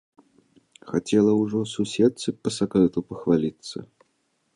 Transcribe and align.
Хацела 0.91 1.31
ўжо 1.41 1.59
суседцы 1.73 2.27
па 2.45 2.49
сакрэту 2.57 2.99
пахваліцца. 3.09 3.77